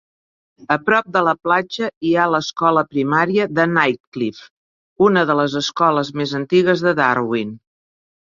A 0.75 0.75
prop 0.85 1.09
de 1.15 1.21
la 1.25 1.33
platja 1.47 1.89
hi 2.07 2.13
ha 2.15 2.23
l'escola 2.35 2.83
primària 2.95 3.45
de 3.59 3.65
Nightcliff, 3.75 4.41
una 5.09 5.25
de 5.33 5.35
les 5.41 5.57
escoles 5.61 6.11
més 6.23 6.33
antigues 6.43 6.83
de 6.89 6.95
Darwin. 7.01 7.53